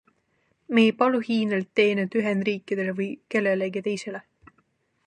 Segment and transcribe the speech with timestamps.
[0.73, 4.25] Me ei palu Hiinalt teenet Ühendriikidele või kellelegi teisele.